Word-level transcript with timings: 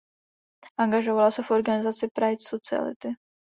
Angažovala 0.77 1.31
se 1.31 1.43
v 1.43 1.51
organizaci 1.51 2.07
Pride 2.15 2.39
Solidarity. 2.47 3.13